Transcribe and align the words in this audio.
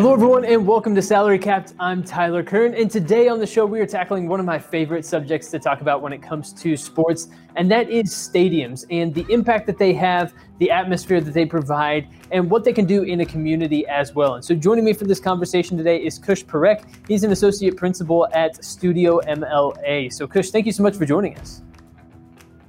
Hello, 0.00 0.14
everyone, 0.14 0.46
and 0.46 0.66
welcome 0.66 0.94
to 0.94 1.02
Salary 1.02 1.38
Capped. 1.38 1.74
I'm 1.78 2.02
Tyler 2.02 2.42
Kern, 2.42 2.72
and 2.72 2.90
today 2.90 3.28
on 3.28 3.38
the 3.38 3.46
show, 3.46 3.66
we 3.66 3.80
are 3.80 3.86
tackling 3.86 4.28
one 4.28 4.40
of 4.40 4.46
my 4.46 4.58
favorite 4.58 5.04
subjects 5.04 5.50
to 5.50 5.58
talk 5.58 5.82
about 5.82 6.00
when 6.00 6.10
it 6.14 6.22
comes 6.22 6.54
to 6.54 6.74
sports, 6.74 7.28
and 7.56 7.70
that 7.70 7.90
is 7.90 8.08
stadiums 8.08 8.86
and 8.90 9.14
the 9.14 9.26
impact 9.28 9.66
that 9.66 9.76
they 9.76 9.92
have, 9.92 10.32
the 10.58 10.70
atmosphere 10.70 11.20
that 11.20 11.34
they 11.34 11.44
provide, 11.44 12.08
and 12.30 12.50
what 12.50 12.64
they 12.64 12.72
can 12.72 12.86
do 12.86 13.02
in 13.02 13.20
a 13.20 13.26
community 13.26 13.86
as 13.88 14.14
well. 14.14 14.36
And 14.36 14.42
so, 14.42 14.54
joining 14.54 14.86
me 14.86 14.94
for 14.94 15.04
this 15.04 15.20
conversation 15.20 15.76
today 15.76 15.98
is 15.98 16.18
Kush 16.18 16.44
Parekh. 16.44 16.82
He's 17.06 17.22
an 17.22 17.32
associate 17.32 17.76
principal 17.76 18.26
at 18.32 18.64
Studio 18.64 19.20
MLA. 19.28 20.10
So, 20.14 20.26
Kush, 20.26 20.48
thank 20.48 20.64
you 20.64 20.72
so 20.72 20.82
much 20.82 20.96
for 20.96 21.04
joining 21.04 21.36
us. 21.36 21.60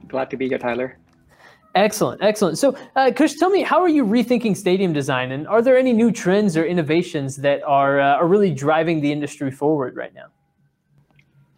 Glad 0.09 0.29
to 0.31 0.35
be 0.35 0.49
here, 0.49 0.57
Tyler. 0.57 0.97
Excellent, 1.73 2.21
excellent. 2.21 2.57
So, 2.57 2.75
uh, 2.95 3.11
Kush, 3.15 3.35
tell 3.35 3.49
me, 3.49 3.61
how 3.61 3.81
are 3.81 3.89
you 3.89 4.05
rethinking 4.05 4.57
stadium 4.57 4.91
design, 4.91 5.31
and 5.31 5.47
are 5.47 5.61
there 5.61 5.77
any 5.77 5.93
new 5.93 6.11
trends 6.11 6.57
or 6.57 6.65
innovations 6.65 7.37
that 7.37 7.63
are 7.63 7.99
uh, 7.99 8.15
are 8.17 8.27
really 8.27 8.53
driving 8.53 8.99
the 8.99 9.11
industry 9.11 9.51
forward 9.51 9.95
right 9.95 10.13
now? 10.13 10.27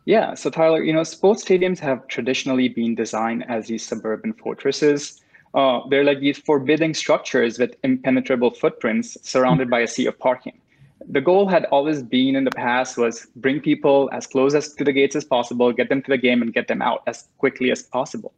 Yeah, 0.06 0.36
so 0.36 0.50
Tyler, 0.50 0.84
you 0.84 0.94
know, 0.94 1.04
sports 1.04 1.44
stadiums 1.44 1.80
have 1.80 2.08
traditionally 2.08 2.68
been 2.68 2.94
designed 2.94 3.46
as 3.50 3.68
these 3.68 3.86
suburban 3.86 4.34
fortresses. 4.34 5.22
Uh, 5.54 5.82
they're 5.90 6.04
like 6.04 6.20
these 6.20 6.38
forbidding 6.38 6.94
structures 6.94 7.58
with 7.58 7.76
impenetrable 7.84 8.52
footprints 8.52 9.18
surrounded 9.22 9.70
by 9.70 9.80
a 9.80 9.88
sea 9.88 10.06
of 10.08 10.20
parking. 10.20 10.60
The 11.10 11.22
goal 11.22 11.48
had 11.48 11.66
always 11.66 12.04
been 12.04 12.36
in 12.36 12.44
the 12.44 12.52
past 12.52 12.98
was 12.98 13.28
bring 13.38 13.62
people 13.62 14.10
as 14.14 14.28
close 14.28 14.56
as 14.56 14.74
to 14.74 14.84
the 14.84 14.92
gates 14.92 15.16
as 15.16 15.24
possible, 15.24 15.72
get 15.72 15.90
them 15.90 16.02
to 16.04 16.12
the 16.12 16.18
game, 16.18 16.42
and 16.42 16.54
get 16.54 16.68
them 16.68 16.82
out 16.82 17.04
as 17.08 17.28
quickly 17.38 17.72
as 17.72 17.84
possible. 17.84 18.34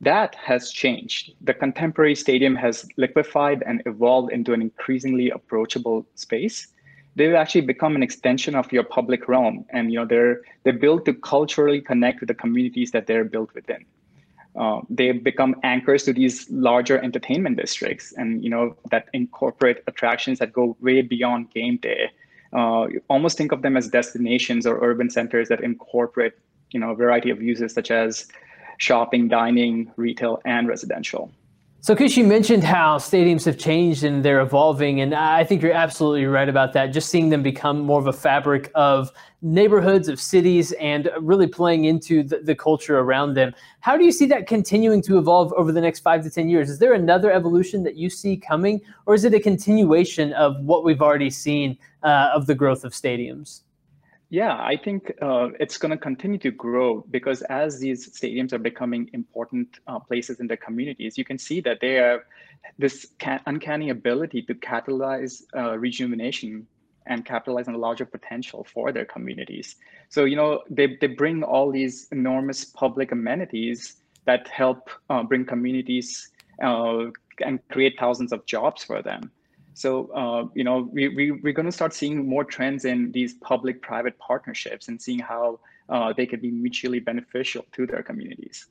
That 0.00 0.34
has 0.36 0.70
changed. 0.70 1.34
The 1.42 1.52
contemporary 1.52 2.14
stadium 2.14 2.56
has 2.56 2.88
liquefied 2.96 3.62
and 3.66 3.82
evolved 3.84 4.32
into 4.32 4.54
an 4.54 4.62
increasingly 4.62 5.30
approachable 5.30 6.06
space. 6.14 6.68
They've 7.16 7.34
actually 7.34 7.62
become 7.62 7.96
an 7.96 8.02
extension 8.02 8.54
of 8.54 8.72
your 8.72 8.84
public 8.84 9.28
realm, 9.28 9.66
and 9.70 9.92
you 9.92 9.98
know 9.98 10.06
they're 10.06 10.40
they're 10.62 10.72
built 10.72 11.04
to 11.04 11.12
culturally 11.12 11.80
connect 11.80 12.20
with 12.20 12.28
the 12.28 12.34
communities 12.34 12.92
that 12.92 13.06
they're 13.06 13.24
built 13.24 13.52
within. 13.54 13.84
Uh, 14.58 14.80
they've 14.88 15.22
become 15.22 15.54
anchors 15.62 16.04
to 16.04 16.12
these 16.12 16.48
larger 16.50 16.98
entertainment 16.98 17.58
districts, 17.58 18.14
and 18.16 18.42
you 18.42 18.48
know 18.48 18.76
that 18.90 19.08
incorporate 19.12 19.78
attractions 19.86 20.38
that 20.38 20.52
go 20.52 20.76
way 20.80 21.02
beyond 21.02 21.50
game 21.50 21.76
day. 21.76 22.10
Uh, 22.52 22.86
almost 23.08 23.36
think 23.36 23.52
of 23.52 23.60
them 23.62 23.76
as 23.76 23.88
destinations 23.88 24.66
or 24.66 24.78
urban 24.82 25.10
centers 25.10 25.48
that 25.48 25.60
incorporate 25.62 26.32
you 26.70 26.80
know 26.80 26.90
a 26.90 26.94
variety 26.94 27.28
of 27.28 27.42
uses 27.42 27.74
such 27.74 27.90
as 27.90 28.28
shopping, 28.80 29.28
dining, 29.28 29.92
retail, 29.96 30.40
and 30.44 30.66
residential. 30.66 31.30
So, 31.82 31.96
Kush, 31.96 32.16
you 32.16 32.24
mentioned 32.24 32.62
how 32.62 32.98
stadiums 32.98 33.46
have 33.46 33.56
changed 33.56 34.04
and 34.04 34.22
they're 34.22 34.40
evolving, 34.40 35.00
and 35.00 35.14
I 35.14 35.44
think 35.44 35.62
you're 35.62 35.72
absolutely 35.72 36.26
right 36.26 36.48
about 36.48 36.74
that. 36.74 36.88
Just 36.88 37.08
seeing 37.08 37.30
them 37.30 37.42
become 37.42 37.80
more 37.80 37.98
of 37.98 38.06
a 38.06 38.12
fabric 38.12 38.70
of 38.74 39.10
neighborhoods, 39.40 40.08
of 40.08 40.20
cities, 40.20 40.72
and 40.72 41.08
really 41.20 41.46
playing 41.46 41.86
into 41.86 42.22
the, 42.22 42.40
the, 42.40 42.54
culture 42.54 42.98
around 42.98 43.32
them. 43.32 43.54
How 43.80 43.96
do 43.96 44.04
you 44.04 44.12
see 44.12 44.26
that 44.26 44.46
continuing 44.46 45.00
to 45.02 45.16
evolve 45.16 45.54
over 45.54 45.72
the 45.72 45.80
next 45.80 46.00
five 46.00 46.22
to 46.24 46.30
10 46.30 46.50
years? 46.50 46.68
Is 46.68 46.78
there 46.78 46.92
another 46.92 47.32
evolution 47.32 47.82
that 47.84 47.96
you 47.96 48.10
see 48.10 48.36
coming, 48.36 48.82
or 49.06 49.14
is 49.14 49.24
it 49.24 49.32
a 49.32 49.40
continuation 49.40 50.34
of 50.34 50.62
what 50.62 50.84
we've 50.84 51.00
already 51.00 51.30
seen 51.30 51.78
uh, 52.02 52.28
of 52.34 52.46
the 52.46 52.54
growth 52.54 52.84
of 52.84 52.92
stadiums? 52.92 53.62
Yeah, 54.32 54.54
I 54.54 54.76
think 54.76 55.12
uh, 55.20 55.48
it's 55.58 55.76
going 55.76 55.90
to 55.90 55.96
continue 55.96 56.38
to 56.38 56.52
grow 56.52 57.04
because 57.10 57.42
as 57.42 57.80
these 57.80 58.08
stadiums 58.10 58.52
are 58.52 58.60
becoming 58.60 59.10
important 59.12 59.80
uh, 59.88 59.98
places 59.98 60.38
in 60.38 60.46
the 60.46 60.56
communities, 60.56 61.18
you 61.18 61.24
can 61.24 61.36
see 61.36 61.60
that 61.62 61.78
they 61.80 61.94
have 61.94 62.20
this 62.78 63.08
uncanny 63.46 63.90
ability 63.90 64.42
to 64.42 64.54
catalyze 64.54 65.42
uh, 65.56 65.76
rejuvenation 65.76 66.64
and 67.06 67.24
capitalize 67.24 67.66
on 67.66 67.72
the 67.72 67.80
larger 67.80 68.06
potential 68.06 68.64
for 68.72 68.92
their 68.92 69.04
communities. 69.04 69.74
So, 70.10 70.24
you 70.26 70.36
know, 70.36 70.62
they, 70.70 70.96
they 71.00 71.08
bring 71.08 71.42
all 71.42 71.72
these 71.72 72.06
enormous 72.12 72.64
public 72.64 73.10
amenities 73.10 73.96
that 74.26 74.46
help 74.46 74.90
uh, 75.08 75.24
bring 75.24 75.44
communities 75.44 76.30
uh, 76.62 77.06
and 77.44 77.58
create 77.68 77.98
thousands 77.98 78.32
of 78.32 78.46
jobs 78.46 78.84
for 78.84 79.02
them. 79.02 79.32
So, 79.80 80.12
uh, 80.12 80.44
you 80.54 80.62
know, 80.62 80.90
we, 80.92 81.08
we, 81.08 81.30
we're 81.30 81.54
going 81.54 81.64
to 81.64 81.72
start 81.72 81.94
seeing 81.94 82.28
more 82.28 82.44
trends 82.44 82.84
in 82.84 83.12
these 83.12 83.32
public-private 83.34 84.18
partnerships 84.18 84.88
and 84.88 85.00
seeing 85.00 85.20
how 85.20 85.58
uh, 85.88 86.12
they 86.12 86.26
could 86.26 86.42
be 86.42 86.50
mutually 86.50 87.00
beneficial 87.00 87.64
to 87.72 87.86
their 87.86 88.02
communities. 88.02 88.66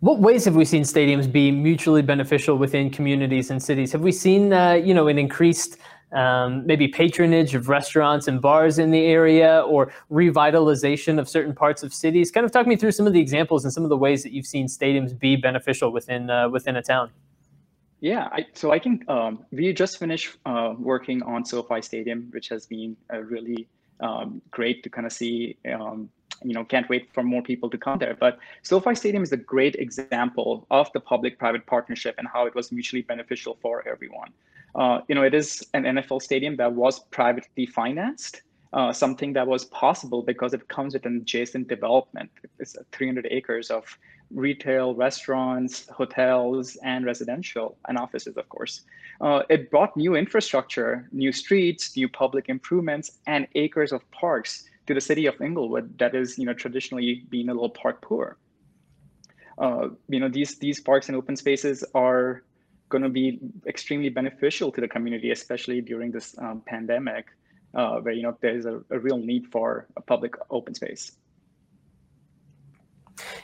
What 0.00 0.18
ways 0.18 0.44
have 0.46 0.56
we 0.56 0.64
seen 0.64 0.82
stadiums 0.82 1.30
be 1.30 1.52
mutually 1.52 2.02
beneficial 2.02 2.56
within 2.58 2.90
communities 2.90 3.52
and 3.52 3.62
cities? 3.62 3.92
Have 3.92 4.00
we 4.00 4.10
seen, 4.10 4.52
uh, 4.52 4.72
you 4.72 4.94
know, 4.94 5.06
an 5.06 5.16
increased 5.16 5.76
um, 6.10 6.66
maybe 6.66 6.88
patronage 6.88 7.54
of 7.54 7.68
restaurants 7.68 8.26
and 8.26 8.42
bars 8.42 8.80
in 8.80 8.90
the 8.90 9.04
area 9.04 9.60
or 9.60 9.92
revitalization 10.10 11.20
of 11.20 11.28
certain 11.28 11.54
parts 11.54 11.84
of 11.84 11.94
cities? 11.94 12.32
Kind 12.32 12.44
of 12.44 12.50
talk 12.50 12.66
me 12.66 12.74
through 12.74 12.92
some 12.92 13.06
of 13.06 13.12
the 13.12 13.20
examples 13.20 13.64
and 13.64 13.72
some 13.72 13.84
of 13.84 13.90
the 13.90 13.96
ways 13.96 14.24
that 14.24 14.32
you've 14.32 14.46
seen 14.46 14.66
stadiums 14.66 15.16
be 15.16 15.36
beneficial 15.36 15.92
within 15.92 16.30
uh, 16.30 16.48
within 16.48 16.74
a 16.74 16.82
town. 16.82 17.10
Yeah, 18.00 18.28
I, 18.32 18.46
so 18.54 18.72
I 18.72 18.78
think 18.78 19.08
um, 19.08 19.44
we 19.50 19.72
just 19.74 19.98
finished 19.98 20.36
uh, 20.46 20.74
working 20.78 21.22
on 21.22 21.44
SoFi 21.44 21.82
Stadium, 21.82 22.28
which 22.30 22.48
has 22.48 22.66
been 22.66 22.96
a 23.10 23.22
really 23.22 23.68
um, 24.00 24.40
great 24.50 24.82
to 24.84 24.90
kind 24.90 25.06
of 25.06 25.12
see. 25.12 25.56
Um, 25.70 26.10
you 26.42 26.54
know, 26.54 26.64
can't 26.64 26.88
wait 26.88 27.12
for 27.12 27.22
more 27.22 27.42
people 27.42 27.68
to 27.68 27.76
come 27.76 27.98
there. 27.98 28.16
But 28.18 28.38
SoFi 28.62 28.94
Stadium 28.94 29.22
is 29.22 29.32
a 29.32 29.36
great 29.36 29.74
example 29.74 30.66
of 30.70 30.90
the 30.94 31.00
public-private 31.00 31.66
partnership 31.66 32.14
and 32.16 32.26
how 32.26 32.46
it 32.46 32.54
was 32.54 32.72
mutually 32.72 33.02
beneficial 33.02 33.58
for 33.60 33.86
everyone. 33.86 34.30
Uh, 34.74 35.00
you 35.08 35.14
know, 35.14 35.22
it 35.22 35.34
is 35.34 35.66
an 35.74 35.84
NFL 35.84 36.22
stadium 36.22 36.56
that 36.56 36.72
was 36.72 37.00
privately 37.10 37.66
financed, 37.66 38.42
uh, 38.72 38.92
something 38.92 39.32
that 39.32 39.46
was 39.46 39.64
possible 39.66 40.22
because 40.22 40.54
it 40.54 40.68
comes 40.68 40.94
with 40.94 41.04
an 41.06 41.16
adjacent 41.16 41.68
development. 41.68 42.30
It's 42.58 42.76
300 42.92 43.26
acres 43.30 43.70
of 43.70 43.98
retail, 44.30 44.94
restaurants, 44.94 45.88
hotels, 45.88 46.76
and 46.84 47.04
residential 47.04 47.76
and 47.88 47.98
offices, 47.98 48.36
of 48.36 48.48
course. 48.48 48.82
Uh, 49.20 49.42
it 49.50 49.70
brought 49.70 49.96
new 49.96 50.14
infrastructure, 50.14 51.08
new 51.12 51.32
streets, 51.32 51.96
new 51.96 52.08
public 52.08 52.48
improvements, 52.48 53.18
and 53.26 53.48
acres 53.54 53.92
of 53.92 54.08
parks 54.12 54.64
to 54.86 54.94
the 54.94 55.00
city 55.00 55.26
of 55.26 55.40
Inglewood 55.40 55.98
that 55.98 56.14
is, 56.14 56.38
you 56.38 56.46
know, 56.46 56.54
traditionally 56.54 57.24
being 57.28 57.48
a 57.48 57.52
little 57.52 57.70
park 57.70 58.00
poor. 58.02 58.38
Uh, 59.58 59.88
you 60.08 60.20
know, 60.20 60.28
these 60.28 60.58
these 60.58 60.80
parks 60.80 61.08
and 61.08 61.16
open 61.16 61.36
spaces 61.36 61.84
are 61.94 62.44
going 62.88 63.02
to 63.02 63.08
be 63.08 63.38
extremely 63.66 64.08
beneficial 64.08 64.72
to 64.72 64.80
the 64.80 64.88
community, 64.88 65.30
especially 65.32 65.80
during 65.80 66.10
this 66.10 66.34
um, 66.38 66.62
pandemic, 66.66 67.26
uh, 67.74 67.96
where 68.00 68.14
you 68.14 68.22
know 68.22 68.36
there 68.40 68.56
is 68.56 68.66
a, 68.66 68.80
a 68.90 68.98
real 68.98 69.18
need 69.18 69.46
for 69.46 69.86
a 69.96 70.00
public 70.00 70.34
open 70.50 70.74
space. 70.74 71.12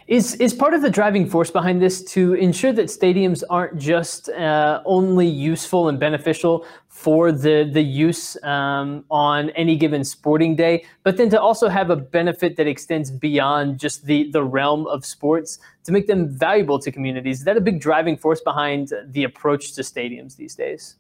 Is 0.07 0.37
is 0.37 0.55
part 0.55 0.73
of 0.73 0.83
the 0.83 0.91
driving 0.91 1.29
force 1.29 1.51
behind 1.51 1.83
this 1.83 2.03
to 2.15 2.35
ensure 2.35 2.73
that 2.73 2.87
stadiums 2.87 3.43
aren't 3.51 3.77
just 3.77 4.29
uh, 4.31 4.81
only 4.85 5.27
useful 5.27 5.89
and 5.89 5.99
beneficial 5.99 6.65
for 6.89 7.33
the 7.33 7.69
the 7.71 7.83
use 7.83 8.43
um, 8.43 9.05
on 9.11 9.51
any 9.51 9.77
given 9.77 10.05
sporting 10.05 10.57
day, 10.57 10.85
but 11.03 11.17
then 11.17 11.29
to 11.31 11.41
also 11.41 11.69
have 11.69 11.91
a 11.91 11.97
benefit 11.97 12.57
that 12.57 12.67
extends 12.67 13.11
beyond 13.11 13.79
just 13.79 14.07
the 14.07 14.31
the 14.31 14.43
realm 14.43 14.87
of 14.87 15.05
sports 15.05 15.59
to 15.85 15.93
make 15.93 16.07
them 16.07 16.29
valuable 16.29 16.79
to 16.79 16.91
communities? 16.91 17.41
Is 17.41 17.45
that 17.45 17.57
a 17.57 17.61
big 17.61 17.81
driving 17.81 18.17
force 18.17 18.41
behind 18.41 18.93
the 19.09 19.25
approach 19.25 19.75
to 19.75 19.83
stadiums 19.83 20.37
these 20.37 20.55
days? 20.55 20.97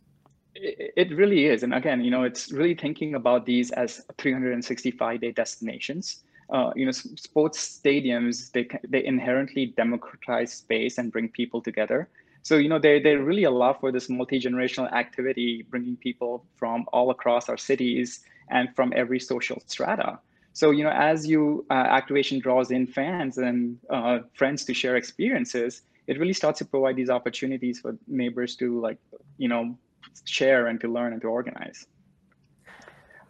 It 0.58 1.10
really 1.10 1.46
is, 1.46 1.62
and 1.62 1.74
again, 1.74 2.02
you 2.02 2.10
know, 2.10 2.22
it's 2.22 2.50
really 2.50 2.74
thinking 2.74 3.14
about 3.14 3.44
these 3.46 3.70
as 3.72 4.02
365 4.18 5.20
day 5.20 5.32
destinations 5.32 6.22
uh, 6.50 6.70
you 6.76 6.84
know, 6.86 6.92
sports 6.92 7.80
stadiums, 7.80 8.52
they, 8.52 8.68
they 8.88 9.04
inherently 9.04 9.66
democratize 9.76 10.52
space 10.52 10.98
and 10.98 11.10
bring 11.10 11.28
people 11.28 11.60
together. 11.60 12.08
So, 12.42 12.56
you 12.58 12.68
know, 12.68 12.78
they, 12.78 13.00
they 13.00 13.16
really 13.16 13.44
allow 13.44 13.72
for 13.72 13.90
this 13.90 14.08
multi-generational 14.08 14.92
activity, 14.92 15.66
bringing 15.68 15.96
people 15.96 16.44
from 16.54 16.86
all 16.92 17.10
across 17.10 17.48
our 17.48 17.56
cities 17.56 18.20
and 18.50 18.74
from 18.76 18.92
every 18.94 19.18
social 19.18 19.60
strata. 19.66 20.20
So, 20.52 20.70
you 20.70 20.84
know, 20.84 20.90
as 20.90 21.26
you 21.26 21.66
uh, 21.70 21.74
activation 21.74 22.38
draws 22.38 22.70
in 22.70 22.86
fans 22.86 23.38
and 23.38 23.78
uh, 23.90 24.20
friends 24.34 24.64
to 24.66 24.74
share 24.74 24.96
experiences, 24.96 25.82
it 26.06 26.20
really 26.20 26.32
starts 26.32 26.60
to 26.60 26.64
provide 26.64 26.94
these 26.94 27.10
opportunities 27.10 27.80
for 27.80 27.98
neighbors 28.06 28.54
to 28.56 28.80
like, 28.80 28.98
you 29.38 29.48
know, 29.48 29.76
share 30.24 30.66
and 30.66 30.80
to 30.80 30.88
learn 30.88 31.12
and 31.12 31.22
to 31.22 31.28
organize. 31.28 31.86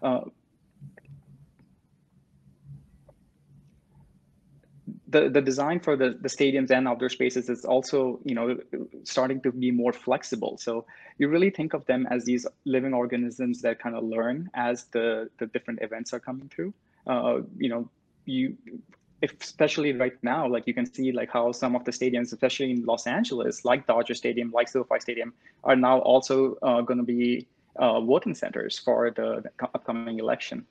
Uh, 0.02 0.20
the, 5.08 5.28
the 5.28 5.40
design 5.40 5.80
for 5.80 5.96
the, 5.96 6.18
the 6.20 6.28
stadiums 6.28 6.70
and 6.70 6.88
outdoor 6.88 7.08
spaces 7.08 7.48
is 7.48 7.64
also 7.64 8.20
you 8.24 8.34
know 8.34 8.56
starting 9.04 9.40
to 9.42 9.52
be 9.52 9.70
more 9.70 9.92
flexible 9.92 10.58
so 10.58 10.84
you 11.18 11.28
really 11.28 11.50
think 11.50 11.74
of 11.74 11.84
them 11.86 12.06
as 12.10 12.24
these 12.24 12.46
living 12.64 12.92
organisms 12.92 13.62
that 13.62 13.78
kind 13.78 13.94
of 13.94 14.04
learn 14.04 14.50
as 14.54 14.84
the 14.92 15.30
the 15.38 15.46
different 15.46 15.80
events 15.82 16.12
are 16.12 16.20
coming 16.20 16.48
through 16.48 16.74
uh, 17.06 17.38
you 17.56 17.68
know 17.68 17.88
you 18.24 18.56
especially 19.22 19.92
right 19.92 20.16
now 20.22 20.46
like 20.46 20.66
you 20.66 20.74
can 20.74 20.84
see 20.84 21.10
like 21.10 21.30
how 21.30 21.50
some 21.50 21.74
of 21.74 21.84
the 21.84 21.90
stadiums 21.90 22.32
especially 22.32 22.70
in 22.70 22.84
los 22.84 23.06
angeles 23.06 23.64
like 23.64 23.86
dodger 23.86 24.14
stadium 24.14 24.50
like 24.52 24.68
sofi 24.68 25.00
stadium 25.00 25.32
are 25.64 25.76
now 25.76 25.98
also 26.00 26.56
uh, 26.62 26.82
going 26.82 26.98
to 26.98 27.04
be 27.04 27.46
uh, 27.78 28.00
voting 28.00 28.34
centers 28.34 28.78
for 28.78 29.10
the, 29.10 29.42
the 29.42 29.68
upcoming 29.74 30.18
election. 30.18 30.66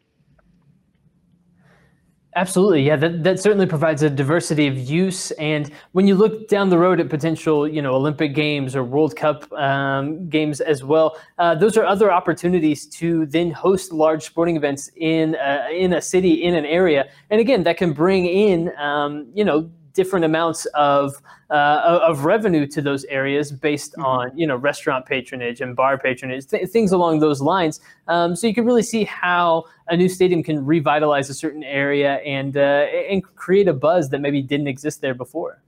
Absolutely, 2.38 2.82
yeah. 2.84 2.98
That 2.98 3.24
that 3.24 3.40
certainly 3.40 3.66
provides 3.66 4.04
a 4.04 4.10
diversity 4.10 4.68
of 4.68 4.78
use. 4.78 5.32
And 5.32 5.72
when 5.94 6.06
you 6.06 6.16
look 6.16 6.50
down 6.50 6.68
the 6.70 6.78
road 6.78 7.00
at 7.00 7.08
potential, 7.08 7.66
you 7.66 7.82
know, 7.82 7.94
Olympic 7.96 8.36
Games 8.36 8.76
or 8.76 8.84
World 8.84 9.16
Cup 9.16 9.50
um, 9.54 10.28
games 10.28 10.60
as 10.60 10.84
well, 10.84 11.18
uh, 11.40 11.56
those 11.56 11.78
are 11.78 11.86
other 11.86 12.12
opportunities 12.12 12.88
to 12.88 13.26
then 13.28 13.52
host 13.52 13.94
large 13.94 14.24
sporting 14.26 14.58
events 14.58 14.92
in 14.98 15.36
uh, 15.36 15.68
in 15.72 15.94
a 15.94 16.02
city 16.02 16.44
in 16.44 16.56
an 16.56 16.66
area. 16.66 17.06
And 17.30 17.40
again, 17.40 17.64
that 17.64 17.78
can 17.78 17.94
bring 17.94 18.26
in, 18.26 18.76
um, 18.78 19.28
you 19.34 19.46
know, 19.46 19.70
different 19.96 20.26
amounts 20.26 20.66
of 20.76 21.16
uh, 21.50 22.00
of 22.04 22.26
revenue 22.26 22.68
to 22.68 22.82
those 22.82 23.06
areas 23.06 23.52
based 23.52 23.94
mm-hmm. 23.94 24.06
on 24.06 24.38
you 24.38 24.46
know 24.46 24.56
restaurant 24.56 25.06
patronage 25.06 25.62
and 25.62 25.76
bar 25.76 25.98
patronage, 25.98 26.46
th- 26.48 26.70
things 26.70 26.92
along 26.92 27.20
those 27.20 27.42
lines. 27.42 27.80
Um, 28.08 28.36
so 28.36 28.46
you 28.46 28.54
can 28.54 28.66
really 28.66 28.84
see 28.84 29.04
how 29.06 29.64
a 29.88 29.98
new 29.98 30.10
stadium 30.10 30.44
can 30.44 30.64
revitalize 30.64 31.30
a 31.30 31.34
certain 31.34 31.64
area 31.64 32.16
and 32.18 32.56
uh, 32.58 32.86
and 33.10 33.24
create 33.24 33.68
a 33.68 33.74
buzz 33.74 34.10
that 34.10 34.20
maybe 34.20 34.42
didn't 34.42 34.68
exist 34.68 35.02
there 35.02 35.16
before. 35.16 35.64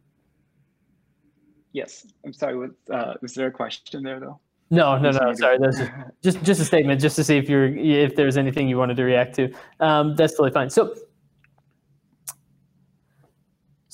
Yes, 1.73 2.05
I'm 2.25 2.33
sorry. 2.33 2.57
Was, 2.57 2.71
uh, 2.91 3.13
was 3.21 3.33
there 3.33 3.47
a 3.47 3.51
question 3.51 4.03
there 4.03 4.19
though? 4.19 4.39
No, 4.69 4.97
no, 4.97 5.11
no. 5.11 5.33
Sorry, 5.33 5.57
that's 5.59 5.79
just 6.21 6.43
just 6.43 6.59
a 6.59 6.65
statement, 6.65 6.99
just 6.99 7.15
to 7.15 7.23
see 7.23 7.37
if 7.37 7.47
you're 7.47 7.67
if 7.77 8.15
there's 8.15 8.35
anything 8.35 8.67
you 8.67 8.77
wanted 8.77 8.97
to 8.97 9.03
react 9.03 9.35
to. 9.35 9.53
Um, 9.79 10.15
that's 10.15 10.33
totally 10.33 10.51
fine. 10.51 10.69
So 10.69 10.93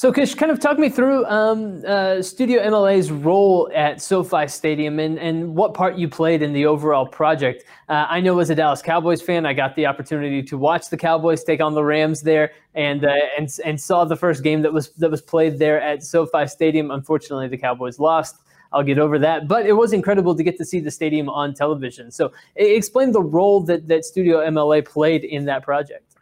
so, 0.03 0.11
Kush, 0.11 0.35
kind 0.35 0.51
of 0.51 0.59
talk 0.59 0.77
me 0.77 0.89
through 0.89 1.25
um, 1.27 1.81
uh, 1.88 2.21
Studio 2.21 2.61
MLA's 2.61 3.09
role 3.09 3.71
at 3.73 4.01
SoFi 4.01 4.50
Stadium 4.50 5.00
and, 5.00 5.17
and 5.17 5.55
what 5.55 5.73
part 5.73 5.95
you 5.95 6.09
played 6.09 6.41
in 6.41 6.51
the 6.51 6.65
overall 6.65 7.05
project. 7.05 7.63
Uh, 7.88 8.05
I 8.09 8.19
know 8.19 8.38
as 8.39 8.50
a 8.50 8.55
Dallas 8.55 8.81
Cowboys 8.81 9.21
fan, 9.21 9.45
I 9.45 9.53
got 9.53 9.77
the 9.77 9.85
opportunity 9.85 10.44
to 10.44 10.57
watch 10.57 10.89
the 10.89 10.97
Cowboys 10.97 11.45
take 11.45 11.61
on 11.61 11.73
the 11.73 11.85
Rams 11.85 12.21
there, 12.21 12.51
and 12.75 13.05
uh, 13.05 13.13
and 13.38 13.47
and 13.63 13.79
saw 13.79 14.03
the 14.03 14.17
first 14.17 14.44
game 14.44 14.61
that 14.63 14.73
was 14.73 14.89
that 14.97 15.09
was 15.09 15.21
played 15.21 15.57
there 15.57 15.79
at 15.81 16.03
SoFi 16.03 16.47
Stadium. 16.47 16.91
Unfortunately, 16.91 17.47
the 17.47 17.57
Cowboys 17.57 17.97
lost. 17.97 18.35
I'll 18.73 18.83
get 18.83 19.00
over 19.00 19.17
that, 19.19 19.47
but 19.47 19.65
it 19.65 19.71
was 19.71 19.94
incredible 19.94 20.35
to 20.35 20.44
get 20.44 20.57
to 20.57 20.65
see 20.65 20.81
the 20.81 20.91
stadium 20.91 21.29
on 21.29 21.53
television. 21.53 22.11
So, 22.11 22.33
explain 22.57 23.13
the 23.13 23.23
role 23.23 23.61
that 23.61 23.88
that 23.88 24.03
Studio 24.03 24.39
MLA 24.39 24.83
played 24.83 25.23
in 25.23 25.45
that 25.45 25.63
project. 25.63 26.12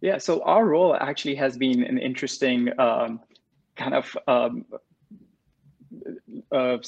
Yeah, 0.00 0.18
so 0.18 0.42
our 0.42 0.66
role 0.66 0.94
actually 0.94 1.36
has 1.36 1.56
been 1.56 1.82
an 1.82 1.98
interesting 1.98 2.68
um, 2.78 3.20
kind 3.76 3.94
of 3.94 4.16
um, 4.28 4.64
uh, 6.52 6.78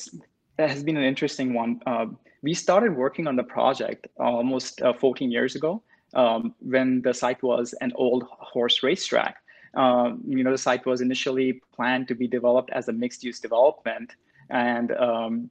has 0.58 0.82
been 0.82 0.96
an 0.96 1.04
interesting 1.04 1.54
one. 1.54 1.80
Uh, 1.86 2.06
we 2.42 2.54
started 2.54 2.96
working 2.96 3.26
on 3.26 3.36
the 3.36 3.42
project 3.42 4.06
almost 4.18 4.82
uh, 4.82 4.92
14 4.92 5.30
years 5.30 5.56
ago 5.56 5.82
um, 6.14 6.54
when 6.60 7.02
the 7.02 7.14
site 7.14 7.42
was 7.42 7.74
an 7.80 7.92
old 7.94 8.24
horse 8.30 8.82
racetrack. 8.82 9.36
Um, 9.74 10.22
you 10.26 10.44
know, 10.44 10.52
the 10.52 10.58
site 10.58 10.86
was 10.86 11.00
initially 11.00 11.60
planned 11.74 12.08
to 12.08 12.14
be 12.14 12.26
developed 12.26 12.70
as 12.70 12.88
a 12.88 12.92
mixed-use 12.92 13.38
development, 13.38 14.14
and 14.50 14.92
um, 14.92 15.50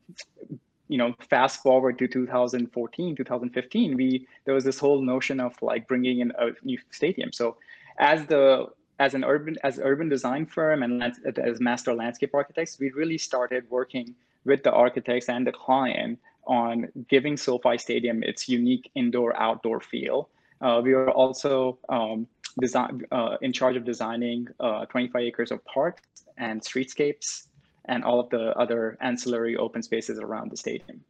you 0.88 0.98
know, 0.98 1.14
fast 1.30 1.62
forward 1.62 1.98
to 2.00 2.08
2014, 2.08 3.16
2015, 3.16 3.96
we 3.96 4.28
there 4.46 4.54
was 4.54 4.64
this 4.64 4.80
whole 4.80 5.02
notion 5.02 5.40
of 5.40 5.54
like 5.62 5.88
bringing 5.88 6.20
in 6.20 6.32
a 6.38 6.52
new 6.64 6.78
stadium. 6.92 7.32
So 7.32 7.58
as 8.00 8.26
the 8.28 8.68
as 9.00 9.14
an 9.14 9.24
urban 9.24 9.58
as 9.64 9.80
urban 9.82 10.10
design 10.10 10.46
firm 10.46 10.84
and 10.84 11.04
as 11.04 11.60
master 11.60 11.94
landscape 11.94 12.34
architects, 12.34 12.80
we 12.80 12.92
really 12.92 13.18
started 13.18 13.70
working 13.70 14.16
with 14.46 14.64
the 14.64 14.72
architects 14.72 15.30
and 15.30 15.46
the 15.46 15.52
client 15.52 16.20
on 16.48 16.88
giving 17.10 17.36
SoFi 17.36 17.78
Stadium 17.78 18.24
its 18.24 18.48
unique 18.48 18.90
indoor-outdoor 18.96 19.82
feel. 19.82 20.30
Uh, 20.62 20.82
we 20.84 20.94
were 20.94 21.12
also 21.12 21.78
um, 21.90 22.26
design, 22.60 23.06
uh, 23.12 23.36
in 23.42 23.52
charge 23.52 23.76
of 23.76 23.84
designing 23.84 24.48
uh, 24.62 24.86
25 24.86 25.22
acres 25.22 25.52
of 25.52 25.64
parks 25.66 26.02
and 26.38 26.62
streetscapes 26.62 27.48
and 27.88 28.04
all 28.04 28.20
of 28.20 28.30
the 28.30 28.58
other 28.58 28.98
ancillary 29.02 29.56
open 29.56 29.82
spaces 29.82 30.20
around 30.20 30.52
the 30.52 30.58
stadium. 30.58 31.02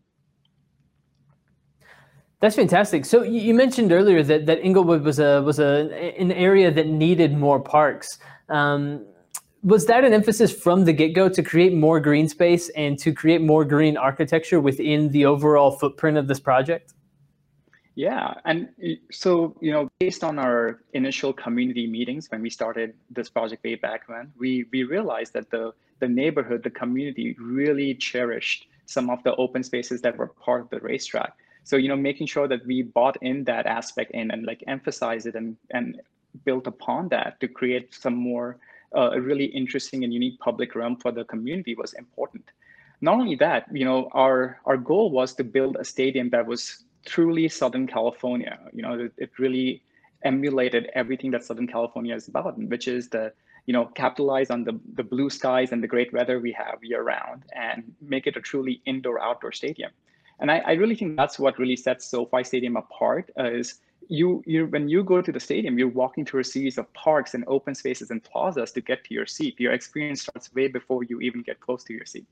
That's 2.39 2.55
fantastic. 2.55 3.05
So 3.05 3.23
you 3.23 3.53
mentioned 3.53 3.91
earlier 3.91 4.21
that, 4.21 4.45
that 4.45 4.63
Inglewood 4.63 5.03
was 5.03 5.17
a 5.17 5.41
was 5.41 5.59
a 5.59 5.89
an 6.19 6.31
area 6.31 6.69
that 6.71 6.87
needed 6.87 7.35
more 7.35 7.59
parks. 7.59 8.19
Um, 8.49 9.05
was 9.63 9.87
that 9.87 10.03
an 10.05 10.13
emphasis 10.13 10.51
from 10.51 10.85
the 10.85 10.93
get 10.93 11.15
go 11.15 11.29
to 11.29 11.41
create 11.41 11.73
more 11.73 11.99
green 11.99 12.29
space 12.29 12.69
and 12.69 12.97
to 12.99 13.11
create 13.11 13.41
more 13.41 13.65
green 13.65 13.97
architecture 13.97 14.59
within 14.59 15.09
the 15.09 15.25
overall 15.25 15.71
footprint 15.71 16.17
of 16.17 16.27
this 16.27 16.39
project? 16.39 16.93
Yeah, 17.95 18.35
and 18.45 18.69
so 19.11 19.57
you 19.59 19.71
know, 19.71 19.89
based 19.99 20.23
on 20.23 20.37
our 20.37 20.81
initial 20.93 21.33
community 21.33 21.87
meetings 21.87 22.27
when 22.29 22.43
we 22.43 22.51
started 22.51 22.93
this 23.09 23.27
project 23.27 23.63
way 23.63 23.73
back 23.73 24.07
when, 24.07 24.31
we 24.37 24.65
we 24.71 24.83
realized 24.83 25.33
that 25.33 25.49
the 25.49 25.73
the 25.99 26.07
neighborhood, 26.07 26.63
the 26.63 26.69
community 26.69 27.35
really 27.39 27.93
cherished 27.95 28.67
some 28.85 29.09
of 29.09 29.21
the 29.23 29.35
open 29.35 29.63
spaces 29.63 30.01
that 30.01 30.17
were 30.17 30.27
part 30.27 30.61
of 30.61 30.69
the 30.69 30.79
racetrack. 30.79 31.33
So, 31.63 31.75
you 31.75 31.89
know, 31.89 31.97
making 31.97 32.27
sure 32.27 32.47
that 32.47 32.65
we 32.65 32.81
bought 32.81 33.17
in 33.21 33.43
that 33.43 33.65
aspect 33.65 34.11
in 34.11 34.31
and 34.31 34.45
like 34.45 34.63
emphasize 34.67 35.25
it 35.25 35.35
and, 35.35 35.57
and 35.71 35.99
built 36.45 36.67
upon 36.67 37.09
that 37.09 37.39
to 37.41 37.47
create 37.47 37.93
some 37.93 38.15
more 38.15 38.57
uh, 38.95 39.19
really 39.19 39.45
interesting 39.45 40.03
and 40.03 40.13
unique 40.13 40.39
public 40.39 40.75
realm 40.75 40.95
for 40.95 41.11
the 41.11 41.25
community 41.25 41.75
was 41.75 41.93
important. 41.93 42.45
Not 43.01 43.19
only 43.19 43.35
that, 43.35 43.65
you 43.71 43.85
know, 43.85 44.09
our 44.13 44.59
our 44.65 44.77
goal 44.77 45.11
was 45.11 45.33
to 45.35 45.43
build 45.43 45.75
a 45.77 45.83
stadium 45.83 46.29
that 46.29 46.47
was 46.47 46.83
truly 47.05 47.47
Southern 47.47 47.85
California. 47.85 48.57
You 48.73 48.81
know, 48.81 48.93
it, 48.93 49.13
it 49.17 49.31
really 49.37 49.83
emulated 50.23 50.89
everything 50.95 51.31
that 51.31 51.43
Southern 51.43 51.67
California 51.67 52.15
is 52.15 52.27
about, 52.27 52.57
which 52.57 52.87
is 52.87 53.09
the 53.09 53.33
you 53.67 53.73
know, 53.73 53.85
capitalize 53.93 54.49
on 54.49 54.63
the, 54.63 54.79
the 54.95 55.03
blue 55.03 55.29
skies 55.29 55.71
and 55.71 55.83
the 55.83 55.87
great 55.87 56.11
weather 56.13 56.39
we 56.39 56.53
have 56.53 56.79
year 56.81 57.03
round 57.03 57.43
and 57.53 57.83
make 58.01 58.25
it 58.25 58.37
a 58.37 58.41
truly 58.41 58.81
indoor 58.85 59.21
outdoor 59.21 59.51
stadium. 59.51 59.91
And 60.39 60.49
I, 60.49 60.59
I 60.59 60.71
really 60.73 60.95
think 60.95 61.17
that's 61.17 61.37
what 61.37 61.59
really 61.59 61.75
sets 61.75 62.05
SoFi 62.05 62.43
Stadium 62.43 62.77
apart 62.77 63.29
is 63.37 63.81
you, 64.07 64.41
you 64.45 64.67
when 64.67 64.87
you 64.87 65.03
go 65.03 65.21
to 65.21 65.31
the 65.31 65.39
stadium, 65.39 65.77
you're 65.77 65.89
walking 65.89 66.25
through 66.25 66.41
a 66.41 66.45
series 66.45 66.77
of 66.77 66.91
parks 66.93 67.33
and 67.33 67.43
open 67.47 67.75
spaces 67.75 68.09
and 68.09 68.23
plazas 68.23 68.71
to 68.71 68.81
get 68.81 69.03
to 69.03 69.13
your 69.13 69.25
seat. 69.25 69.59
Your 69.59 69.73
experience 69.73 70.21
starts 70.21 70.53
way 70.53 70.69
before 70.69 71.03
you 71.03 71.19
even 71.19 71.41
get 71.41 71.59
close 71.59 71.83
to 71.85 71.93
your 71.93 72.05
seat. 72.05 72.25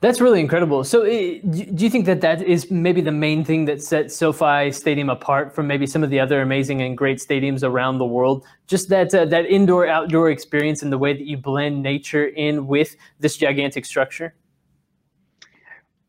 That's 0.00 0.20
really 0.20 0.38
incredible. 0.38 0.84
So, 0.84 1.02
eh, 1.02 1.40
do 1.42 1.84
you 1.84 1.90
think 1.90 2.06
that 2.06 2.20
that 2.20 2.40
is 2.40 2.70
maybe 2.70 3.00
the 3.00 3.10
main 3.10 3.44
thing 3.44 3.64
that 3.64 3.82
sets 3.82 4.14
SoFi 4.14 4.70
Stadium 4.70 5.10
apart 5.10 5.52
from 5.52 5.66
maybe 5.66 5.86
some 5.86 6.04
of 6.04 6.10
the 6.10 6.20
other 6.20 6.40
amazing 6.40 6.82
and 6.82 6.96
great 6.96 7.18
stadiums 7.18 7.64
around 7.64 7.98
the 7.98 8.04
world? 8.04 8.44
Just 8.68 8.90
that 8.90 9.12
uh, 9.12 9.24
that 9.24 9.46
indoor 9.46 9.88
outdoor 9.88 10.30
experience 10.30 10.84
and 10.84 10.92
the 10.92 10.98
way 10.98 11.14
that 11.14 11.26
you 11.26 11.36
blend 11.36 11.82
nature 11.82 12.26
in 12.26 12.68
with 12.68 12.94
this 13.18 13.36
gigantic 13.36 13.84
structure. 13.84 14.34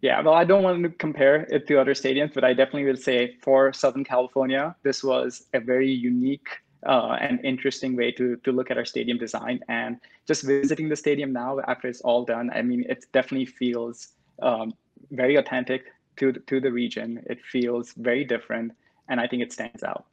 Yeah, 0.01 0.21
well, 0.21 0.35
I 0.35 0.43
don't 0.43 0.61
want 0.61 0.83
to 0.83 0.89
compare 0.89 1.47
it 1.49 1.67
to 1.67 1.81
other 1.81 1.95
stadiums, 1.95 2.33
but 2.33 2.43
I 2.43 2.53
definitely 2.53 2.85
would 2.85 3.01
say 3.01 3.37
for 3.41 3.73
Southern 3.73 4.03
California, 4.03 4.75
this 4.83 5.03
was 5.03 5.47
a 5.53 5.59
very 5.59 5.89
unique 5.89 6.47
uh, 6.85 7.17
and 7.19 7.43
interesting 7.43 7.95
way 7.95 8.11
to 8.13 8.35
to 8.37 8.51
look 8.51 8.71
at 8.71 8.77
our 8.77 8.85
stadium 8.85 9.17
design. 9.17 9.59
And 9.67 9.97
just 10.27 10.43
visiting 10.43 10.89
the 10.89 10.95
stadium 10.95 11.33
now 11.33 11.59
after 11.67 11.87
it's 11.87 12.01
all 12.01 12.23
done, 12.25 12.49
I 12.53 12.61
mean, 12.61 12.85
it 12.87 13.05
definitely 13.13 13.45
feels 13.45 14.09
um, 14.41 14.73
very 15.11 15.35
authentic 15.35 15.85
to 16.17 16.33
to 16.33 16.59
the 16.59 16.71
region. 16.71 17.23
It 17.29 17.39
feels 17.43 17.93
very 17.93 18.23
different, 18.23 18.73
and 19.09 19.19
I 19.19 19.27
think 19.27 19.43
it 19.43 19.51
stands 19.51 19.83
out. 19.83 20.05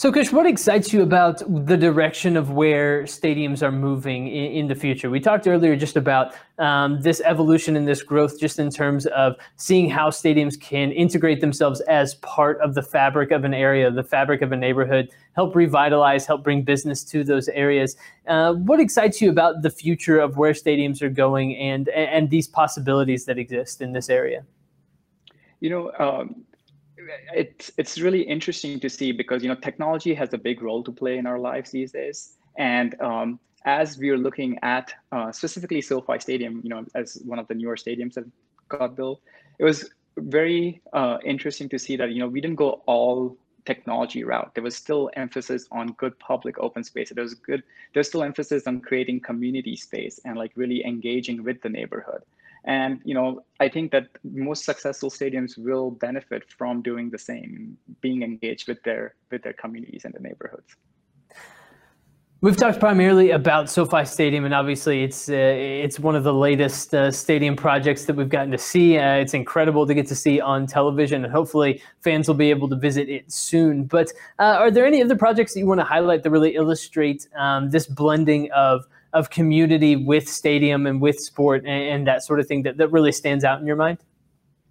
So, 0.00 0.10
Kush, 0.10 0.32
what 0.32 0.46
excites 0.46 0.94
you 0.94 1.02
about 1.02 1.42
the 1.66 1.76
direction 1.76 2.38
of 2.38 2.52
where 2.52 3.02
stadiums 3.02 3.62
are 3.62 3.70
moving 3.70 4.28
in, 4.28 4.52
in 4.52 4.66
the 4.66 4.74
future? 4.74 5.10
We 5.10 5.20
talked 5.20 5.46
earlier 5.46 5.76
just 5.76 5.94
about 5.94 6.32
um, 6.58 7.02
this 7.02 7.20
evolution 7.22 7.76
and 7.76 7.86
this 7.86 8.02
growth, 8.02 8.40
just 8.40 8.58
in 8.58 8.70
terms 8.70 9.04
of 9.08 9.36
seeing 9.56 9.90
how 9.90 10.08
stadiums 10.08 10.58
can 10.58 10.90
integrate 10.90 11.42
themselves 11.42 11.82
as 11.82 12.14
part 12.22 12.58
of 12.62 12.74
the 12.74 12.80
fabric 12.80 13.30
of 13.30 13.44
an 13.44 13.52
area, 13.52 13.90
the 13.90 14.02
fabric 14.02 14.40
of 14.40 14.52
a 14.52 14.56
neighborhood, 14.56 15.10
help 15.34 15.54
revitalize, 15.54 16.24
help 16.24 16.42
bring 16.42 16.62
business 16.62 17.04
to 17.04 17.22
those 17.22 17.48
areas. 17.48 17.94
Uh, 18.26 18.54
what 18.54 18.80
excites 18.80 19.20
you 19.20 19.28
about 19.28 19.60
the 19.60 19.68
future 19.68 20.18
of 20.18 20.38
where 20.38 20.54
stadiums 20.54 21.02
are 21.02 21.10
going 21.10 21.54
and 21.56 21.90
and 21.90 22.30
these 22.30 22.48
possibilities 22.48 23.26
that 23.26 23.36
exist 23.36 23.82
in 23.82 23.92
this 23.92 24.08
area? 24.08 24.46
You 25.60 25.68
know, 25.68 25.92
um, 25.98 26.46
it's 27.34 27.70
it's 27.76 27.98
really 27.98 28.22
interesting 28.22 28.80
to 28.80 28.88
see 28.88 29.12
because 29.12 29.42
you 29.42 29.48
know 29.48 29.54
technology 29.54 30.14
has 30.14 30.32
a 30.32 30.38
big 30.38 30.62
role 30.62 30.82
to 30.84 30.92
play 30.92 31.18
in 31.18 31.26
our 31.26 31.38
lives 31.38 31.70
these 31.70 31.92
days, 31.92 32.36
and 32.56 33.00
um, 33.00 33.38
as 33.64 33.98
we 33.98 34.10
are 34.10 34.18
looking 34.18 34.58
at 34.62 34.92
uh, 35.12 35.30
specifically 35.32 35.80
SoFi 35.80 36.18
Stadium, 36.18 36.60
you 36.62 36.70
know, 36.70 36.84
as 36.94 37.20
one 37.24 37.38
of 37.38 37.46
the 37.48 37.54
newer 37.54 37.76
stadiums 37.76 38.14
that 38.14 38.24
got 38.68 38.96
built, 38.96 39.20
it 39.58 39.64
was 39.64 39.90
very 40.16 40.80
uh, 40.92 41.18
interesting 41.24 41.68
to 41.68 41.78
see 41.78 41.96
that 41.96 42.10
you 42.12 42.20
know 42.20 42.28
we 42.28 42.40
didn't 42.40 42.56
go 42.56 42.82
all 42.86 43.36
technology 43.64 44.24
route. 44.24 44.50
There 44.54 44.64
was 44.64 44.76
still 44.76 45.10
emphasis 45.14 45.66
on 45.70 45.92
good 45.92 46.18
public 46.18 46.58
open 46.58 46.82
space. 46.84 47.10
There 47.10 47.22
was 47.22 47.34
good. 47.34 47.62
There's 47.92 48.08
still 48.08 48.22
emphasis 48.22 48.66
on 48.66 48.80
creating 48.80 49.20
community 49.20 49.76
space 49.76 50.18
and 50.24 50.36
like 50.36 50.52
really 50.56 50.84
engaging 50.84 51.44
with 51.44 51.60
the 51.62 51.68
neighborhood. 51.68 52.22
And 52.64 53.00
you 53.04 53.14
know, 53.14 53.42
I 53.58 53.68
think 53.68 53.92
that 53.92 54.08
most 54.22 54.64
successful 54.64 55.10
stadiums 55.10 55.56
will 55.56 55.90
benefit 55.90 56.44
from 56.58 56.82
doing 56.82 57.10
the 57.10 57.18
same, 57.18 57.76
being 58.00 58.22
engaged 58.22 58.68
with 58.68 58.82
their 58.82 59.14
with 59.30 59.42
their 59.42 59.54
communities 59.54 60.04
and 60.04 60.14
the 60.14 60.20
neighborhoods. 60.20 60.76
We've 62.42 62.56
talked 62.56 62.80
primarily 62.80 63.32
about 63.32 63.68
SoFi 63.68 64.06
Stadium, 64.06 64.46
and 64.46 64.54
obviously 64.54 65.02
it's 65.02 65.28
uh, 65.28 65.34
it's 65.34 66.00
one 66.00 66.16
of 66.16 66.24
the 66.24 66.32
latest 66.32 66.94
uh, 66.94 67.10
stadium 67.10 67.54
projects 67.54 68.06
that 68.06 68.16
we've 68.16 68.30
gotten 68.30 68.50
to 68.52 68.56
see. 68.56 68.96
Uh, 68.96 69.16
it's 69.16 69.34
incredible 69.34 69.86
to 69.86 69.92
get 69.92 70.06
to 70.06 70.14
see 70.14 70.40
on 70.40 70.66
television, 70.66 71.22
and 71.22 71.30
hopefully 71.30 71.82
fans 72.00 72.28
will 72.28 72.34
be 72.34 72.48
able 72.48 72.66
to 72.70 72.76
visit 72.76 73.10
it 73.10 73.30
soon. 73.30 73.84
But 73.84 74.10
uh, 74.38 74.56
are 74.58 74.70
there 74.70 74.86
any 74.86 75.02
other 75.02 75.16
projects 75.16 75.52
that 75.52 75.60
you 75.60 75.66
want 75.66 75.80
to 75.80 75.84
highlight 75.84 76.22
that 76.22 76.30
really 76.30 76.54
illustrate 76.54 77.28
um, 77.36 77.68
this 77.68 77.86
blending 77.86 78.50
of 78.52 78.86
of 79.12 79.30
community 79.30 79.96
with 79.96 80.28
stadium 80.28 80.86
and 80.86 81.00
with 81.00 81.18
sport 81.18 81.62
and, 81.64 81.82
and 81.82 82.06
that 82.06 82.22
sort 82.22 82.40
of 82.40 82.46
thing 82.46 82.62
that, 82.62 82.76
that 82.76 82.88
really 82.88 83.12
stands 83.12 83.44
out 83.44 83.60
in 83.60 83.66
your 83.66 83.76
mind? 83.76 83.98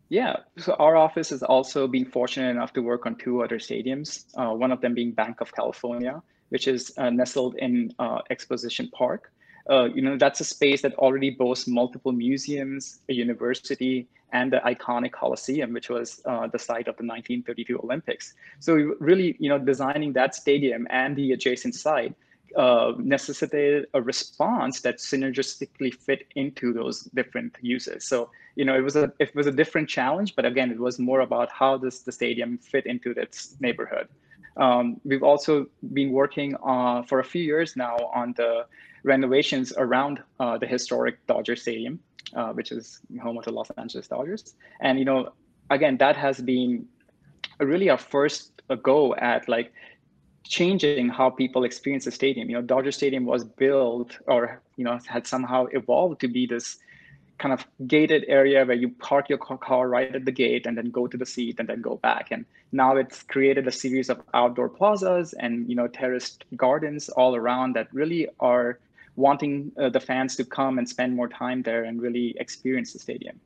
Yeah, 0.10 0.38
so 0.58 0.74
our 0.80 0.96
office 0.96 1.30
has 1.30 1.44
also 1.44 1.88
been 1.88 2.06
fortunate 2.06 2.50
enough 2.50 2.74
to 2.74 2.82
work 2.82 3.06
on 3.06 3.16
two 3.16 3.44
other 3.44 3.60
stadiums. 3.60 4.26
Uh, 4.36 4.56
one 4.56 4.72
of 4.72 4.82
them 4.82 4.96
being 4.96 5.12
Banc 5.12 5.40
of 5.40 5.54
California 5.54 6.24
which 6.50 6.68
is 6.68 6.92
uh, 6.98 7.10
nestled 7.10 7.56
in 7.56 7.94
uh, 8.00 8.20
Exposition 8.30 8.90
Park. 8.90 9.32
Uh, 9.70 9.86
you 9.86 10.02
know, 10.02 10.18
that's 10.18 10.40
a 10.40 10.44
space 10.44 10.82
that 10.82 10.94
already 10.96 11.30
boasts 11.30 11.68
multiple 11.68 12.12
museums, 12.12 13.00
a 13.08 13.14
university, 13.14 14.08
and 14.34 14.52
the 14.52 14.58
iconic 14.58 15.12
Coliseum, 15.12 15.74
which 15.74 15.90
was 15.90 16.22
uh, 16.26 16.48
the 16.48 16.60
site 16.60 16.88
of 16.88 16.98
the 16.98 17.06
1932 17.06 17.80
Olympics. 17.80 18.34
So 18.60 18.74
really, 19.00 19.36
you 19.40 19.50
know, 19.50 19.60
designing 19.60 20.14
that 20.14 20.36
stadium 20.36 20.88
and 20.90 21.16
the 21.16 21.32
adjacent 21.34 21.76
site 21.76 22.16
uh, 22.56 22.94
necessitated 22.98 23.88
a 23.94 24.02
response 24.02 24.82
that 24.82 24.98
synergistically 24.98 25.94
fit 25.94 26.28
into 26.36 26.74
those 26.74 27.04
different 27.14 27.56
uses. 27.62 28.08
So 28.08 28.30
you 28.56 28.66
know, 28.66 28.76
it 28.76 28.82
was 28.82 28.96
a 28.98 29.12
it 29.20 29.34
was 29.36 29.48
a 29.48 29.52
different 29.52 29.88
challenge, 29.88 30.36
but 30.36 30.46
again, 30.46 30.70
it 30.70 30.80
was 30.80 31.00
more 31.00 31.22
about 31.22 31.50
how 31.50 31.78
does 31.78 32.02
the 32.02 32.12
stadium 32.12 32.58
fit 32.58 32.86
into 32.86 33.12
its 33.12 33.56
neighborhood. 33.62 34.10
Um, 34.58 35.00
we've 35.06 35.24
also 35.24 35.68
been 35.94 36.12
working 36.12 36.56
uh, 36.66 37.04
for 37.04 37.20
a 37.20 37.24
few 37.24 37.42
years 37.42 37.78
now 37.78 37.96
on 38.14 38.34
the 38.36 38.66
renovations 39.04 39.72
around 39.78 40.22
uh, 40.40 40.58
the 40.58 40.68
historic 40.68 41.26
Dodger 41.28 41.56
Stadium, 41.56 42.00
uh, 42.36 42.52
which 42.52 42.74
is 42.74 43.00
home 43.22 43.38
of 43.38 43.46
the 43.46 43.52
Los 43.52 43.70
Angeles 43.78 44.08
Dodgers. 44.10 44.56
And 44.82 45.00
you 45.00 45.06
know, 45.06 45.32
again, 45.70 45.98
that 46.00 46.18
has 46.18 46.42
been 46.42 46.86
really 47.60 47.90
our 47.90 47.98
first 47.98 48.62
go 48.84 49.16
at 49.16 49.48
like 49.48 49.72
changing 50.44 51.10
how 51.10 51.30
people 51.30 51.64
experience 51.64 52.06
the 52.06 52.12
stadium. 52.12 52.50
You 52.50 52.58
know, 52.58 52.62
Dodger 52.62 52.92
Stadium 52.92 53.26
was 53.26 53.44
built 53.44 54.18
or 54.28 54.62
you 54.78 54.84
know 54.84 55.00
had 55.06 55.28
somehow 55.28 55.66
evolved 55.72 56.22
to 56.22 56.28
be 56.28 56.46
this 56.46 56.78
kind 57.38 57.54
of 57.54 57.66
gated 57.88 58.26
area 58.28 58.66
where 58.66 58.76
you 58.76 58.90
park 58.90 59.30
your 59.30 59.38
car 59.38 59.88
right 59.88 60.14
at 60.14 60.26
the 60.26 60.32
gate 60.32 60.66
and 60.66 60.78
then 60.78 60.92
go 60.92 61.08
to 61.08 61.18
the 61.18 61.26
seat 61.26 61.56
and 61.58 61.70
then 61.70 61.82
go 61.82 61.96
back. 61.96 62.32
And 62.32 62.46
now 62.74 62.98
it's 62.98 63.24
created 63.24 63.66
a 63.68 63.72
series 63.72 64.10
of 64.10 64.22
outdoor 64.34 64.70
plazas 64.70 65.34
and 65.34 65.70
you 65.70 65.76
know 65.76 65.88
terraced 65.88 66.46
gardens 66.56 67.10
all 67.10 67.36
around 67.36 67.76
that 67.76 67.88
really 67.94 68.28
are 68.40 68.80
wanting 69.16 69.72
uh, 69.78 69.90
the 69.90 70.00
fans 70.00 70.36
to 70.38 70.46
come 70.46 70.78
and 70.78 70.88
spend 70.88 71.16
more 71.16 71.28
time 71.28 71.62
there 71.64 71.84
and 71.84 72.02
really 72.02 72.36
experience 72.40 72.94
the 72.94 73.00
stadium. 73.00 73.40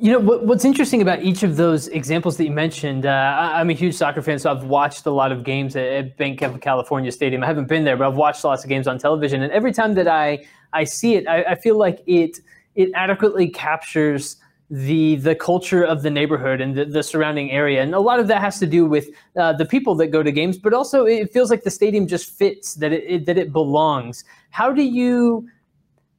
You 0.00 0.12
know 0.12 0.18
what, 0.18 0.46
what's 0.46 0.64
interesting 0.64 1.02
about 1.02 1.22
each 1.22 1.42
of 1.42 1.56
those 1.56 1.88
examples 1.88 2.38
that 2.38 2.44
you 2.44 2.50
mentioned. 2.50 3.04
Uh, 3.04 3.10
I, 3.10 3.60
am 3.60 3.68
a 3.68 3.74
huge 3.74 3.94
soccer 3.94 4.22
fan, 4.22 4.38
so 4.38 4.50
I've 4.50 4.64
watched 4.64 5.04
a 5.04 5.10
lot 5.10 5.30
of 5.30 5.44
games 5.44 5.76
at, 5.76 5.84
at 5.84 6.16
Banc 6.16 6.40
of 6.40 6.58
California 6.62 7.12
Stadium. 7.12 7.44
I 7.44 7.46
haven't 7.46 7.68
been 7.68 7.84
there, 7.84 7.98
but 7.98 8.08
I've 8.08 8.16
watched 8.16 8.42
lots 8.42 8.64
of 8.64 8.70
games 8.70 8.86
on 8.86 8.98
television, 8.98 9.42
and 9.42 9.52
every 9.52 9.72
time 9.72 9.92
that 9.94 10.08
I 10.08 10.46
I 10.72 10.84
see 10.84 11.16
it, 11.16 11.28
I, 11.28 11.42
I 11.42 11.54
feel 11.54 11.76
like 11.76 12.02
it 12.06 12.38
it 12.76 12.90
adequately 12.94 13.50
captures 13.50 14.36
the 14.70 15.16
the 15.16 15.34
culture 15.34 15.84
of 15.84 16.00
the 16.00 16.08
neighborhood 16.08 16.62
and 16.62 16.74
the, 16.74 16.86
the 16.86 17.02
surrounding 17.02 17.50
area 17.50 17.82
and 17.82 17.92
a 17.92 17.98
lot 17.98 18.20
of 18.20 18.28
that 18.28 18.40
has 18.40 18.60
to 18.60 18.66
do 18.66 18.86
with 18.86 19.08
uh, 19.36 19.52
the 19.52 19.66
people 19.66 19.96
that 19.96 20.06
go 20.06 20.22
to 20.22 20.30
games 20.30 20.56
but 20.56 20.72
also 20.72 21.04
it 21.06 21.32
feels 21.32 21.50
like 21.50 21.64
the 21.64 21.70
stadium 21.72 22.06
just 22.06 22.30
fits 22.38 22.74
that 22.74 22.92
it, 22.92 23.02
it, 23.02 23.26
that 23.26 23.36
it 23.36 23.52
belongs 23.52 24.22
how 24.50 24.72
do 24.72 24.82
you 24.84 25.44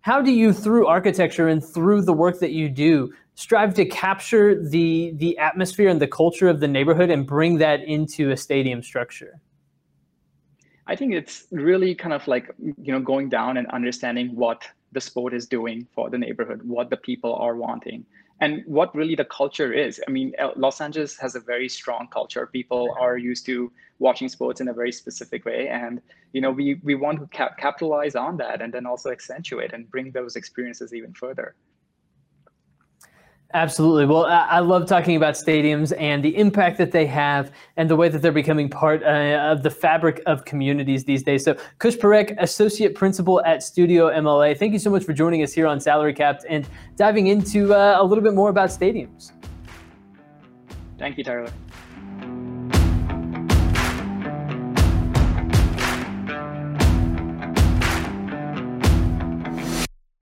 how 0.01 0.21
do 0.21 0.33
you 0.33 0.51
through 0.51 0.85
architecture 0.85 1.47
and 1.47 1.63
through 1.63 2.01
the 2.01 2.11
work 2.11 2.39
that 2.39 2.51
you 2.51 2.67
do 2.67 3.09
strive 3.41 3.74
to 3.74 3.86
capture 3.86 4.48
the 4.75 5.13
the 5.24 5.38
atmosphere 5.38 5.89
and 5.89 6.01
the 6.01 6.07
culture 6.21 6.50
of 6.53 6.60
the 6.60 6.67
neighborhood 6.67 7.10
and 7.10 7.25
bring 7.25 7.57
that 7.57 7.79
into 7.95 8.31
a 8.31 8.38
stadium 8.38 8.81
structure 8.83 9.33
I 10.91 10.95
think 10.95 11.13
it's 11.13 11.45
really 11.51 11.95
kind 11.95 12.13
of 12.13 12.27
like, 12.27 12.51
you 12.60 12.91
know, 12.91 13.00
going 13.00 13.29
down 13.29 13.57
and 13.57 13.67
understanding 13.67 14.36
what 14.36 14.67
the 14.91 15.00
sport 15.00 15.33
is 15.33 15.48
doing 15.48 15.88
for 15.95 16.10
the 16.10 16.17
neighborhood, 16.17 16.62
what 16.63 16.89
the 16.89 16.98
people 16.98 17.33
are 17.36 17.55
wanting, 17.55 18.05
and 18.41 18.63
what 18.65 18.93
really 18.93 19.15
the 19.15 19.25
culture 19.25 19.71
is. 19.71 20.01
I 20.05 20.12
mean, 20.12 20.33
Los 20.57 20.81
Angeles 20.81 21.17
has 21.17 21.36
a 21.36 21.39
very 21.39 21.69
strong 21.69 22.07
culture. 22.12 22.45
People 22.48 22.93
are 23.00 23.17
used 23.17 23.45
to 23.45 23.71
watching 24.00 24.27
sports 24.27 24.60
in 24.60 24.67
a 24.67 24.74
very 24.74 24.91
specific 24.91 25.45
way, 25.45 25.69
and 25.69 26.01
you 26.33 26.41
know, 26.41 26.51
we 26.51 26.81
we 26.83 26.95
want 26.95 27.19
to 27.19 27.27
cap- 27.27 27.57
capitalize 27.57 28.15
on 28.15 28.36
that 28.38 28.62
and 28.62 28.74
then 28.74 28.86
also 28.86 29.12
accentuate 29.12 29.71
and 29.74 29.89
bring 29.89 30.12
those 30.12 30.36
experiences 30.36 30.93
even 30.93 31.13
further. 31.13 31.55
Absolutely. 33.53 34.05
Well, 34.05 34.25
I 34.25 34.60
love 34.60 34.88
talking 34.88 35.17
about 35.17 35.34
stadiums 35.34 35.93
and 36.00 36.24
the 36.24 36.36
impact 36.38 36.77
that 36.77 36.91
they 36.91 37.05
have 37.05 37.51
and 37.75 37.89
the 37.89 37.96
way 37.96 38.08
that 38.08 38.22
they're 38.22 38.31
becoming 38.31 38.70
part 38.70 39.03
uh, 39.03 39.51
of 39.51 39.62
the 39.63 39.70
fabric 39.70 40.22
of 40.25 40.46
communities 40.46 41.03
these 41.03 41.22
days. 41.22 41.43
So, 41.43 41.58
Kush 41.79 41.96
Parekh, 41.96 42.36
Associate 42.39 42.96
Principal 42.96 43.43
at 43.43 43.62
Studio 43.62 44.10
MLA, 44.10 44.58
thank 44.58 44.72
you 44.74 44.79
so 44.79 44.89
much 44.89 45.03
for 45.03 45.13
joining 45.13 45.43
us 45.43 45.51
here 45.51 45.67
on 45.67 45.79
Salary 45.79 46.13
Capped 46.13 46.46
and 46.50 46.67
diving 46.96 47.27
into 47.27 47.74
uh, 47.74 47.98
a 48.00 48.03
little 48.03 48.24
bit 48.24 48.34
more 48.34 48.50
about 48.50 48.70
stadiums. 48.70 49.31
Thank 50.98 51.17
you, 51.17 51.24
Tyler. 51.24 51.51